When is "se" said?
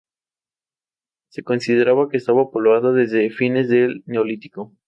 1.29-1.43